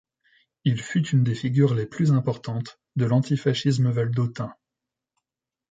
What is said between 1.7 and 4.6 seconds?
les plus importantes de l'antifascisme valdôtain.